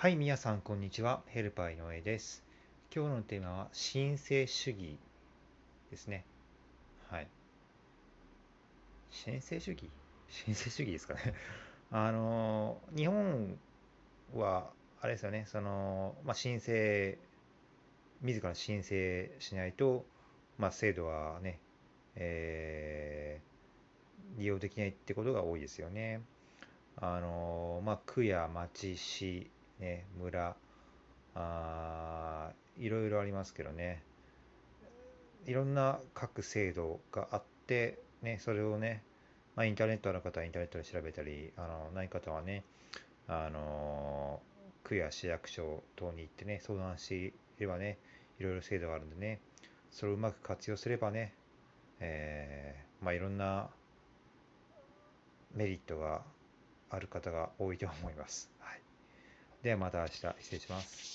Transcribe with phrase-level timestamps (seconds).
[0.00, 1.20] はい、皆さん、こんにちは。
[1.26, 2.42] ヘルパー井上です。
[2.90, 4.98] 今日のテーマは、申請主義
[5.90, 6.24] ですね。
[7.10, 7.28] はい。
[9.10, 9.90] 申請主義？
[10.30, 11.34] 申請主義ですかね。
[11.92, 13.58] あの、日本
[14.34, 14.70] は、
[15.02, 17.18] あれですよね、その、まあ、申請、
[18.22, 20.06] 自ら申請しないと、
[20.56, 21.58] まあ、制度はね、
[22.14, 26.22] えー、利用できないってことが多いですよね。
[26.96, 29.50] あの、まあ、区や町、市、
[29.80, 30.56] ね、村、
[31.34, 34.02] あいろいろありますけどね、
[35.46, 39.02] いろんな各制度があって、ね、それをね、
[39.56, 42.62] まあ、インターネットの方はインターネットで調べたり、あのない方はね、
[43.26, 44.40] あの
[44.84, 47.98] 区や市役所等に行ってね、相談していればね、
[48.38, 49.40] いろいろ制度があるんでね、
[49.90, 51.34] それをうまく活用すればね、
[52.00, 53.68] えー、まあ、いろんな
[55.54, 56.22] メリットが
[56.90, 58.50] ある方が多いと思います。
[58.60, 58.89] はい
[59.62, 61.10] ではまた明日失礼します。